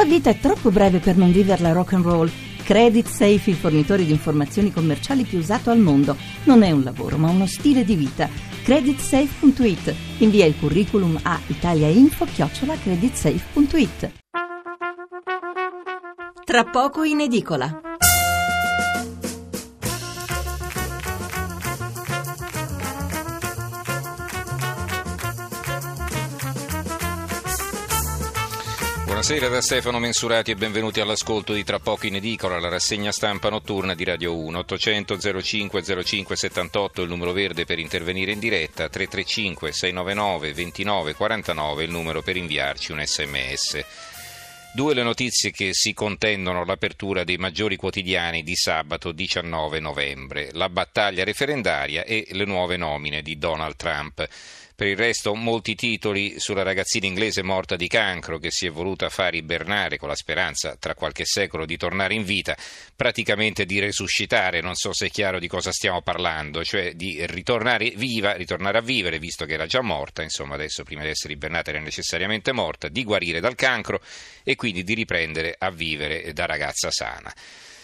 La 0.00 0.06
vita 0.06 0.30
è 0.30 0.38
troppo 0.38 0.70
breve 0.70 0.98
per 0.98 1.18
non 1.18 1.30
viverla 1.30 1.72
rock 1.72 1.92
and 1.92 2.04
roll. 2.04 2.30
Credit 2.64 3.06
Safe, 3.06 3.50
il 3.50 3.56
fornitore 3.56 4.06
di 4.06 4.12
informazioni 4.12 4.72
commerciali 4.72 5.24
più 5.24 5.36
usato 5.36 5.68
al 5.68 5.78
mondo. 5.78 6.16
Non 6.44 6.62
è 6.62 6.70
un 6.70 6.82
lavoro, 6.82 7.18
ma 7.18 7.28
uno 7.28 7.46
stile 7.46 7.84
di 7.84 7.96
vita. 7.96 8.26
Creditsafe.it. 8.62 9.94
Invia 10.20 10.46
il 10.46 10.56
curriculum 10.58 11.20
a 11.22 11.38
italiainfo-creditsafe.it. 11.46 14.12
Tra 16.46 16.64
poco 16.64 17.02
in 17.02 17.20
edicola. 17.20 17.89
Buonasera 29.20 29.52
da 29.52 29.60
Stefano 29.60 29.98
Mensurati 29.98 30.50
e 30.50 30.54
benvenuti 30.54 30.98
all'ascolto 30.98 31.52
di 31.52 31.62
Tra 31.62 31.78
poco 31.78 32.06
in 32.06 32.14
edicola, 32.14 32.58
la 32.58 32.70
rassegna 32.70 33.12
stampa 33.12 33.50
notturna 33.50 33.94
di 33.94 34.02
Radio 34.02 34.34
1. 34.34 34.60
800 34.60 35.42
05 35.42 36.02
05 36.02 36.36
78 36.36 37.02
il 37.02 37.08
numero 37.10 37.32
verde 37.32 37.66
per 37.66 37.78
intervenire 37.78 38.32
in 38.32 38.38
diretta, 38.38 38.88
335 38.88 39.72
699 39.72 40.54
29 40.54 41.12
49 41.12 41.84
il 41.84 41.90
numero 41.90 42.22
per 42.22 42.38
inviarci 42.38 42.92
un 42.92 43.04
sms. 43.04 43.84
Due 44.72 44.94
le 44.94 45.02
notizie 45.02 45.50
che 45.50 45.74
si 45.74 45.92
contendono 45.92 46.64
l'apertura 46.64 47.22
dei 47.22 47.36
maggiori 47.36 47.76
quotidiani 47.76 48.42
di 48.42 48.54
sabato 48.54 49.12
19 49.12 49.80
novembre, 49.80 50.48
la 50.52 50.70
battaglia 50.70 51.24
referendaria 51.24 52.04
e 52.04 52.26
le 52.30 52.46
nuove 52.46 52.78
nomine 52.78 53.20
di 53.20 53.36
Donald 53.36 53.76
Trump. 53.76 54.26
Per 54.80 54.88
il 54.88 54.96
resto 54.96 55.34
molti 55.34 55.74
titoli 55.74 56.40
sulla 56.40 56.62
ragazzina 56.62 57.04
inglese 57.04 57.42
morta 57.42 57.76
di 57.76 57.86
cancro 57.86 58.38
che 58.38 58.50
si 58.50 58.64
è 58.64 58.70
voluta 58.70 59.10
far 59.10 59.34
ibernare 59.34 59.98
con 59.98 60.08
la 60.08 60.14
speranza 60.14 60.74
tra 60.76 60.94
qualche 60.94 61.26
secolo 61.26 61.66
di 61.66 61.76
tornare 61.76 62.14
in 62.14 62.24
vita, 62.24 62.56
praticamente 62.96 63.66
di 63.66 63.78
resuscitare, 63.78 64.62
non 64.62 64.76
so 64.76 64.94
se 64.94 65.08
è 65.08 65.10
chiaro 65.10 65.38
di 65.38 65.48
cosa 65.48 65.70
stiamo 65.70 66.00
parlando, 66.00 66.64
cioè 66.64 66.94
di 66.94 67.22
ritornare 67.26 67.90
viva, 67.94 68.32
ritornare 68.32 68.78
a 68.78 68.80
vivere 68.80 69.18
visto 69.18 69.44
che 69.44 69.52
era 69.52 69.66
già 69.66 69.82
morta, 69.82 70.22
insomma 70.22 70.54
adesso 70.54 70.82
prima 70.82 71.02
di 71.02 71.10
essere 71.10 71.34
ibernata 71.34 71.68
era 71.68 71.80
necessariamente 71.80 72.50
morta, 72.52 72.88
di 72.88 73.04
guarire 73.04 73.40
dal 73.40 73.56
cancro 73.56 74.00
e 74.42 74.56
quindi 74.56 74.82
di 74.82 74.94
riprendere 74.94 75.56
a 75.58 75.70
vivere 75.70 76.32
da 76.32 76.46
ragazza 76.46 76.90
sana. 76.90 77.30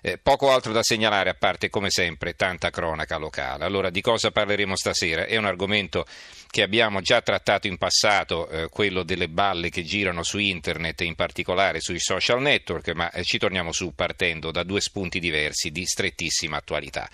Eh, 0.00 0.18
poco 0.18 0.50
altro 0.50 0.72
da 0.72 0.82
segnalare 0.82 1.30
a 1.30 1.34
parte 1.34 1.70
come 1.70 1.90
sempre 1.90 2.34
tanta 2.34 2.70
cronaca 2.70 3.16
locale. 3.16 3.64
Allora 3.64 3.90
di 3.90 4.00
cosa 4.00 4.30
parleremo 4.30 4.76
stasera? 4.76 5.24
È 5.26 5.36
un 5.36 5.44
argomento 5.44 6.06
che 6.50 6.62
abbiamo 6.62 7.00
già 7.00 7.20
trattato 7.20 7.66
in 7.66 7.76
passato, 7.76 8.48
eh, 8.48 8.68
quello 8.68 9.02
delle 9.02 9.28
balle 9.28 9.68
che 9.70 9.82
girano 9.82 10.22
su 10.22 10.38
internet 10.38 11.00
e 11.00 11.04
in 11.04 11.14
particolare 11.14 11.80
sui 11.80 11.98
social 11.98 12.40
network, 12.40 12.88
ma 12.94 13.10
eh, 13.10 13.24
ci 13.24 13.38
torniamo 13.38 13.72
su 13.72 13.92
partendo 13.94 14.50
da 14.50 14.62
due 14.62 14.80
spunti 14.80 15.18
diversi 15.20 15.70
di 15.70 15.84
strettissima 15.84 16.56
attualità. 16.56 17.08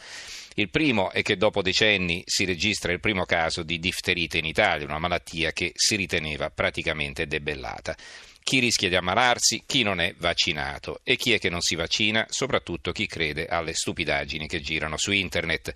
Il 0.56 0.70
primo 0.70 1.10
è 1.10 1.22
che 1.22 1.36
dopo 1.36 1.62
decenni 1.62 2.22
si 2.26 2.44
registra 2.44 2.92
il 2.92 3.00
primo 3.00 3.24
caso 3.24 3.64
di 3.64 3.80
difterite 3.80 4.38
in 4.38 4.44
Italia, 4.44 4.86
una 4.86 4.98
malattia 4.98 5.50
che 5.50 5.72
si 5.74 5.96
riteneva 5.96 6.50
praticamente 6.50 7.26
debellata. 7.26 7.96
Chi 8.40 8.60
rischia 8.60 8.88
di 8.90 8.94
ammalarsi, 8.94 9.64
chi 9.66 9.82
non 9.82 10.00
è 10.00 10.14
vaccinato. 10.18 11.00
E 11.02 11.16
chi 11.16 11.32
è 11.32 11.38
che 11.38 11.48
non 11.48 11.62
si 11.62 11.74
vaccina, 11.74 12.26
soprattutto 12.28 12.92
chi 12.92 13.06
crede 13.06 13.46
alle 13.46 13.72
stupidaggini 13.72 14.46
che 14.46 14.60
girano 14.60 14.96
su 14.96 15.10
internet. 15.12 15.72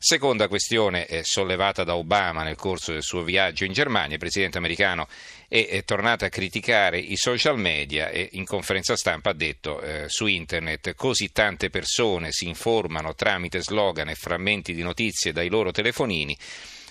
Seconda 0.00 0.46
questione 0.46 1.06
eh, 1.06 1.24
sollevata 1.24 1.82
da 1.82 1.96
Obama 1.96 2.44
nel 2.44 2.54
corso 2.54 2.92
del 2.92 3.02
suo 3.02 3.24
viaggio 3.24 3.64
in 3.64 3.72
Germania, 3.72 4.12
il 4.12 4.20
presidente 4.20 4.56
americano 4.56 5.08
è, 5.48 5.66
è 5.66 5.82
tornato 5.82 6.24
a 6.24 6.28
criticare 6.28 7.00
i 7.00 7.16
social 7.16 7.58
media 7.58 8.08
e 8.08 8.28
in 8.34 8.44
conferenza 8.44 8.96
stampa 8.96 9.30
ha 9.30 9.34
detto 9.34 9.80
eh, 9.80 10.04
su 10.08 10.26
internet 10.26 10.94
così 10.94 11.32
tante 11.32 11.68
persone 11.68 12.30
si 12.30 12.46
informano 12.46 13.16
tramite 13.16 13.60
slogan 13.60 14.08
e 14.08 14.14
frammenti 14.14 14.72
di 14.72 14.82
notizie 14.82 15.32
dai 15.32 15.48
loro 15.48 15.72
telefonini 15.72 16.38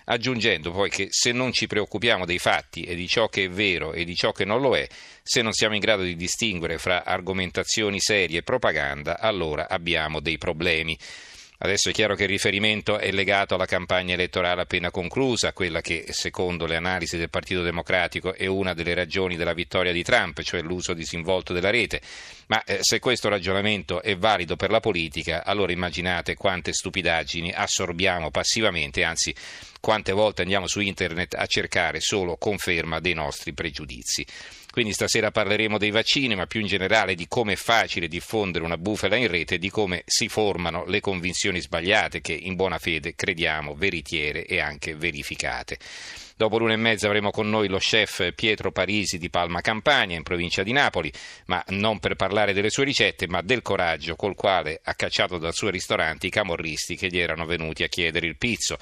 aggiungendo 0.10 0.72
poi 0.72 0.90
che 0.90 1.08
se 1.10 1.32
non 1.32 1.54
ci 1.54 1.66
preoccupiamo 1.66 2.26
dei 2.26 2.40
fatti 2.40 2.84
e 2.84 2.94
di 2.94 3.08
ciò 3.08 3.30
che 3.30 3.46
è 3.46 3.50
vero 3.50 3.94
e 3.94 4.04
di 4.04 4.16
ciò 4.16 4.34
che 4.34 4.44
non 4.44 4.60
lo 4.60 4.76
è, 4.76 4.86
se 5.24 5.42
non 5.42 5.54
siamo 5.54 5.76
in 5.76 5.82
grado 5.82 6.04
di 6.04 6.18
distinguere 6.18 6.78
fra 6.78 7.06
argomentazioni 7.06 8.02
serie 8.02 8.40
e 8.40 8.44
propaganda, 8.44 9.18
allora 9.20 9.70
abbiamo 9.70 10.20
dei 10.20 10.38
problemi. 10.38 10.98
Adesso 11.60 11.90
è 11.90 11.92
chiaro 11.92 12.14
che 12.14 12.24
il 12.24 12.30
riferimento 12.30 13.00
è 13.00 13.12
legato 13.12 13.56
alla 13.56 13.66
campagna 13.66 14.14
elettorale 14.14 14.62
appena 14.62 14.92
conclusa, 14.92 15.54
quella 15.54 15.82
che, 15.82 16.06
secondo 16.10 16.68
le 16.68 16.76
analisi 16.76 17.18
del 17.18 17.32
Partito 17.32 17.64
Democratico, 17.64 18.36
è 18.36 18.46
una 18.46 18.76
delle 18.76 18.94
ragioni 18.94 19.36
della 19.36 19.54
vittoria 19.54 19.92
di 19.92 20.04
Trump, 20.04 20.40
cioè 20.42 20.62
l'uso 20.62 20.94
disinvolto 20.94 21.54
della 21.54 21.72
rete. 21.72 22.00
Ma 22.48 22.64
eh, 22.64 22.78
se 22.82 23.00
questo 23.00 23.28
ragionamento 23.28 24.04
è 24.04 24.16
valido 24.16 24.56
per 24.56 24.70
la 24.70 24.80
politica, 24.80 25.44
allora 25.44 25.72
immaginate 25.72 26.36
quante 26.36 26.74
stupidaggini 26.74 27.52
assorbiamo 27.52 28.30
passivamente, 28.30 29.04
anzi 29.04 29.34
quante 29.80 30.12
volte 30.12 30.44
andiamo 30.44 30.68
su 30.68 30.80
internet 30.80 31.34
a 31.34 31.46
cercare 31.48 32.02
solo 32.02 32.38
conferma 32.38 33.00
dei 33.00 33.14
nostri 33.14 33.54
pregiudizi. 33.54 34.26
Quindi 34.78 34.94
stasera 34.94 35.32
parleremo 35.32 35.80
dei 35.80 35.90
vaccini, 35.90 36.36
ma 36.36 36.46
più 36.46 36.62
in 36.62 36.68
generale 36.68 37.16
di 37.16 37.28
come 37.28 37.54
è 37.54 37.56
facile 37.56 38.08
diffondere 38.08 38.64
una 38.64 38.78
bufala 38.78 39.16
in 39.16 39.28
rete 39.28 39.56
e 39.56 39.58
di 39.58 39.72
come 39.72 40.04
si 40.06 40.28
formano 40.28 40.86
le 40.86 41.00
convinzioni 41.00 41.60
sbagliate 41.60 42.22
che 42.22 42.34
in 42.34 42.54
buona 42.54 42.78
fede 42.78 43.16
crediamo 43.16 43.74
veritiere 43.74 44.46
e 44.46 44.60
anche 44.60 44.94
verificate. 44.94 45.80
Dopo 46.36 46.60
l'una 46.60 46.74
e 46.74 46.76
mezza 46.76 47.08
avremo 47.08 47.32
con 47.32 47.50
noi 47.50 47.68
lo 47.70 47.80
chef 47.80 48.32
Pietro 48.36 48.72
Parisi 48.72 49.18
di 49.18 49.32
Palma 49.32 49.62
Campania, 49.62 50.16
in 50.16 50.22
provincia 50.22 50.62
di 50.62 50.74
Napoli, 50.74 51.12
ma 51.48 51.64
non 51.70 51.98
per 51.98 52.14
parlare 52.14 52.54
delle 52.54 52.70
sue 52.70 52.84
ricette, 52.84 53.28
ma 53.28 53.42
del 53.42 53.64
coraggio 53.64 54.16
col 54.16 54.36
quale 54.36 54.80
ha 54.84 54.94
cacciato 54.94 55.40
dal 55.40 55.56
suo 55.56 55.72
ristorante 55.72 56.28
i 56.28 56.30
camorristi 56.30 56.96
che 56.96 57.08
gli 57.08 57.18
erano 57.18 57.48
venuti 57.48 57.82
a 57.82 57.88
chiedere 57.88 58.28
il 58.28 58.38
pizzo 58.38 58.78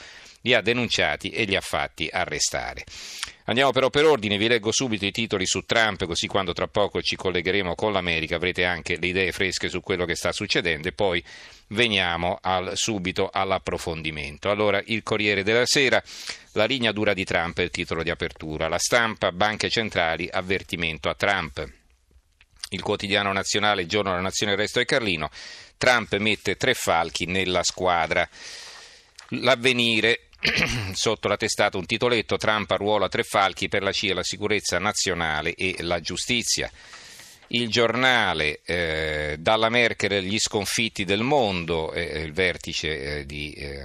li 0.46 0.54
ha 0.54 0.62
denunciati 0.62 1.30
e 1.30 1.44
li 1.44 1.56
ha 1.56 1.62
fatti 1.62 2.08
arrestare. 2.12 2.84
Andiamo 3.46 3.72
però 3.72 3.90
per 3.90 4.06
ordine, 4.06 4.38
vi 4.38 4.48
leggo 4.48 4.72
subito 4.72 5.06
i 5.06 5.12
titoli 5.12 5.46
su 5.46 5.66
Trump, 5.66 6.06
così 6.06 6.28
quando 6.28 6.54
tra 6.54 6.68
poco 6.68 7.02
ci 7.02 7.16
collegheremo 7.16 7.76
con 7.76 7.92
l'America 7.92 8.36
avrete 8.36 8.64
anche 8.64 8.98
le 8.98 9.08
idee 9.08 9.32
fresche 9.32 9.70
su 9.70 9.82
quello 9.82 10.06
che 10.06 10.16
sta 10.16 10.32
succedendo 10.32 10.88
e 10.88 10.94
poi 10.94 11.24
veniamo 11.70 12.38
al, 12.42 12.76
subito 12.76 13.30
all'approfondimento. 13.32 14.50
Allora, 14.50 14.82
il 14.86 15.04
Corriere 15.04 15.44
della 15.44 15.66
Sera, 15.66 16.02
la 16.54 16.66
linea 16.66 16.92
dura 16.92 17.14
di 17.14 17.24
Trump 17.24 17.60
è 17.60 17.64
il 17.64 17.72
titolo 17.72 18.04
di 18.04 18.12
apertura, 18.12 18.68
la 18.68 18.80
stampa, 18.80 19.32
banche 19.32 19.70
centrali, 19.70 20.30
avvertimento 20.32 21.10
a 21.10 21.16
Trump. 21.16 21.68
Il 22.70 22.82
quotidiano 22.82 23.32
nazionale, 23.32 23.86
giorno 23.86 24.10
della 24.12 24.22
nazione, 24.22 24.54
il 24.54 24.58
resto 24.58 24.80
è 24.80 24.86
Carlino, 24.86 25.30
Trump 25.78 26.16
mette 26.18 26.56
tre 26.56 26.74
falchi 26.74 27.26
nella 27.26 27.64
squadra. 27.64 28.28
L'avvenire 29.30 30.28
sotto 30.94 31.28
la 31.28 31.38
testata 31.38 31.78
un 31.78 31.86
titoletto 31.86 32.38
Trump 32.38 32.70
arruola 32.72 33.10
tre 33.10 33.24
falchi 33.24 33.68
per 33.68 33.82
la 33.82 33.92
CIA, 33.92 34.14
la 34.14 34.24
sicurezza 34.24 34.78
nazionale 34.80 35.54
e 35.56 35.76
la 35.80 36.00
giustizia. 36.00 36.70
Il 37.48 37.70
giornale, 37.70 38.62
eh, 38.66 39.36
dalla 39.40 39.70
Merkel 39.70 40.24
gli 40.24 40.40
sconfitti 40.40 41.06
del 41.06 41.22
mondo, 41.22 41.94
eh, 41.94 42.22
il 42.22 42.34
vertice 42.34 43.20
eh, 43.20 43.26
di, 43.26 43.52
eh, 43.54 43.80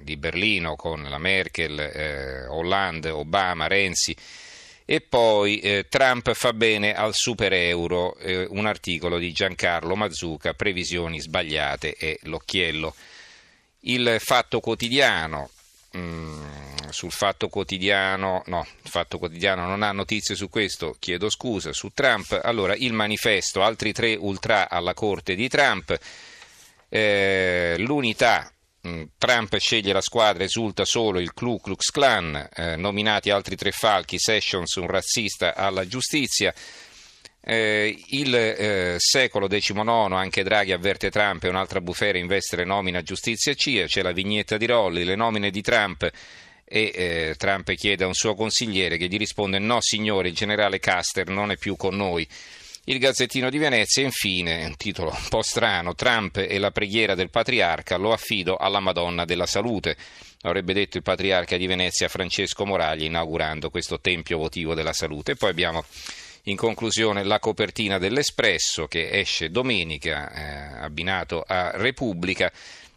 di, 0.00 0.16
Berlino 0.16 0.76
con 0.76 1.02
la 1.02 1.18
Merkel, 1.18 1.78
eh, 1.80 2.46
Hollande, 2.46 3.10
Obama, 3.10 3.66
Renzi 3.66 4.14
e 4.84 5.00
poi 5.00 5.58
eh, 5.60 5.86
Trump 5.88 6.32
fa 6.32 6.52
bene 6.52 6.94
al 6.94 7.14
super 7.14 7.52
euro, 7.52 8.16
un 8.48 8.66
articolo 8.66 9.18
di 9.18 9.32
Giancarlo 9.32 9.94
Mazzuca, 9.94 10.54
previsioni 10.54 11.20
sbagliate 11.20 11.94
e 11.96 12.18
l'occhiello. 12.22 12.94
Il 13.82 14.16
fatto 14.20 14.60
quotidiano, 14.60 15.50
Mm, 15.96 16.88
sul 16.88 17.10
Fatto 17.12 17.48
Quotidiano, 17.48 18.42
no, 18.46 18.66
il 18.82 18.88
Fatto 18.90 19.18
Quotidiano 19.18 19.66
non 19.66 19.82
ha 19.82 19.92
notizie 19.92 20.34
su 20.34 20.48
questo, 20.48 20.96
chiedo 20.98 21.28
scusa, 21.28 21.72
su 21.74 21.90
Trump. 21.92 22.40
Allora, 22.42 22.74
il 22.74 22.94
manifesto, 22.94 23.62
altri 23.62 23.92
tre 23.92 24.14
ultra 24.14 24.70
alla 24.70 24.94
corte 24.94 25.34
di 25.34 25.48
Trump, 25.48 25.98
eh, 26.88 27.74
l'unità, 27.78 28.50
mm, 28.86 29.02
Trump 29.18 29.58
sceglie 29.58 29.92
la 29.92 30.00
squadra, 30.00 30.44
esulta 30.44 30.86
solo 30.86 31.20
il 31.20 31.34
Ku 31.34 31.60
Klux 31.60 31.90
Klan, 31.90 32.48
eh, 32.54 32.76
nominati 32.76 33.28
altri 33.28 33.54
tre 33.56 33.70
falchi, 33.70 34.18
Sessions, 34.18 34.74
un 34.76 34.86
razzista 34.86 35.54
alla 35.54 35.86
giustizia. 35.86 36.54
Eh, 37.44 37.98
il 38.10 38.34
eh, 38.34 38.94
secolo 38.98 39.48
XIX, 39.48 39.88
anche 40.12 40.44
Draghi 40.44 40.70
avverte 40.70 41.10
Trump 41.10 41.42
e 41.42 41.48
un'altra 41.48 41.80
bufera 41.80 42.16
investe 42.16 42.54
le 42.54 42.64
nomine 42.64 42.98
a 42.98 43.02
giustizia 43.02 43.52
CIA, 43.54 43.86
c'è 43.86 44.00
la 44.02 44.12
vignetta 44.12 44.56
di 44.56 44.66
Rolli, 44.66 45.02
le 45.02 45.16
nomine 45.16 45.50
di 45.50 45.60
Trump 45.60 46.08
e 46.64 46.92
eh, 46.94 47.34
Trump 47.36 47.74
chiede 47.74 48.04
a 48.04 48.06
un 48.06 48.14
suo 48.14 48.36
consigliere 48.36 48.96
che 48.96 49.08
gli 49.08 49.18
risponde 49.18 49.58
no 49.58 49.78
signore, 49.80 50.28
il 50.28 50.34
generale 50.34 50.78
Caster 50.78 51.28
non 51.28 51.50
è 51.50 51.56
più 51.56 51.74
con 51.74 51.96
noi. 51.96 52.26
Il 52.84 52.98
Gazzettino 52.98 53.50
di 53.50 53.58
Venezia, 53.58 54.02
infine, 54.02 54.64
un 54.64 54.76
titolo 54.76 55.10
un 55.10 55.28
po' 55.28 55.42
strano, 55.42 55.94
Trump 55.94 56.36
e 56.36 56.58
la 56.58 56.70
preghiera 56.70 57.14
del 57.14 57.30
patriarca 57.30 57.96
lo 57.96 58.12
affido 58.12 58.56
alla 58.56 58.80
Madonna 58.80 59.24
della 59.24 59.46
Salute, 59.46 59.96
avrebbe 60.42 60.72
detto 60.72 60.96
il 60.96 61.02
patriarca 61.04 61.56
di 61.56 61.66
Venezia 61.66 62.08
Francesco 62.08 62.66
Moragli 62.66 63.04
inaugurando 63.04 63.70
questo 63.70 64.00
tempio 64.00 64.38
votivo 64.38 64.74
della 64.74 64.92
salute. 64.92 65.32
E 65.32 65.36
poi 65.36 65.50
abbiamo 65.50 65.84
In 66.46 66.56
conclusione 66.56 67.22
la 67.22 67.38
copertina 67.38 67.98
dell'Espresso 67.98 68.88
che 68.88 69.10
esce 69.10 69.50
domenica, 69.50 70.32
eh, 70.32 70.82
abbinato 70.82 71.44
a 71.46 71.70
Repubblica. 71.76 72.50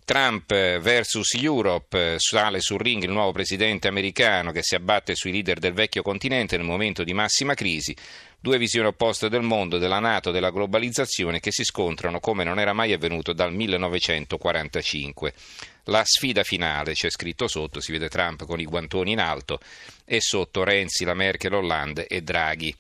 Trump 0.03 0.47
versus 0.79 1.35
Europe, 1.35 2.15
sale 2.17 2.59
sul 2.59 2.79
ring 2.79 3.03
il 3.03 3.11
nuovo 3.11 3.31
presidente 3.31 3.87
americano 3.87 4.51
che 4.51 4.63
si 4.63 4.73
abbatte 4.73 5.13
sui 5.13 5.31
leader 5.31 5.59
del 5.59 5.73
vecchio 5.73 6.01
continente 6.01 6.57
nel 6.57 6.65
momento 6.65 7.03
di 7.03 7.13
massima 7.13 7.53
crisi. 7.53 7.95
Due 8.39 8.57
visioni 8.57 8.87
opposte 8.87 9.29
del 9.29 9.41
mondo, 9.43 9.77
della 9.77 9.99
Nato, 9.99 10.31
della 10.31 10.49
globalizzazione 10.49 11.39
che 11.39 11.51
si 11.51 11.63
scontrano 11.63 12.19
come 12.19 12.43
non 12.43 12.59
era 12.59 12.73
mai 12.73 12.93
avvenuto 12.93 13.31
dal 13.31 13.53
1945. 13.53 15.33
La 15.85 16.03
sfida 16.03 16.43
finale, 16.43 16.93
c'è 16.93 17.11
scritto 17.11 17.47
sotto, 17.47 17.79
si 17.79 17.91
vede 17.91 18.09
Trump 18.09 18.45
con 18.45 18.59
i 18.59 18.65
guantoni 18.65 19.11
in 19.11 19.19
alto 19.19 19.59
e 20.03 20.19
sotto 20.19 20.63
Renzi, 20.63 21.05
la 21.05 21.13
Merkel, 21.13 21.53
Hollande 21.53 22.07
e 22.07 22.21
Draghi. 22.21 22.73